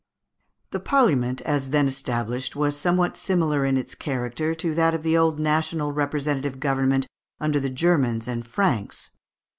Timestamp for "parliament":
0.79-1.41